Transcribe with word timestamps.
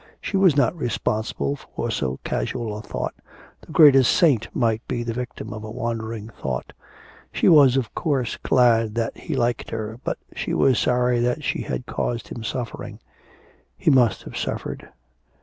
She 0.19 0.35
was 0.35 0.57
not 0.57 0.75
responsible 0.75 1.55
for 1.55 1.91
so 1.91 2.19
casual 2.23 2.75
a 2.75 2.81
thought, 2.81 3.13
the 3.63 3.71
greatest 3.71 4.09
saint 4.11 4.47
might 4.51 4.81
be 4.87 5.03
the 5.03 5.13
victim 5.13 5.53
of 5.53 5.63
a 5.63 5.69
wandering 5.69 6.29
thought. 6.29 6.73
She 7.31 7.47
was, 7.47 7.77
of 7.77 7.93
course, 7.93 8.35
glad 8.37 8.95
that 8.95 9.15
he 9.15 9.35
liked 9.35 9.69
her, 9.69 9.99
but 10.03 10.17
she 10.35 10.55
was 10.55 10.79
sorry 10.79 11.19
that 11.19 11.43
she 11.43 11.61
had 11.61 11.85
caused 11.85 12.29
him 12.29 12.43
suffering. 12.43 12.97
He 13.77 13.91
must 13.91 14.23
have 14.23 14.35
suffered. 14.35 14.89